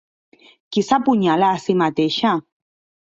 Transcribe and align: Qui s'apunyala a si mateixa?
Qui 0.77 0.83
s'apunyala 0.87 1.49
a 1.51 1.59
si 1.67 1.77
mateixa? 1.83 2.33